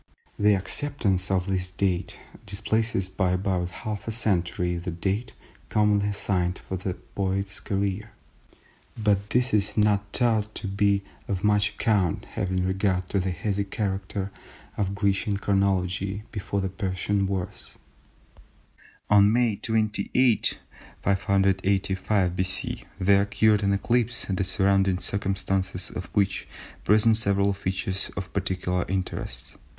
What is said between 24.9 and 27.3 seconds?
circumstances of which present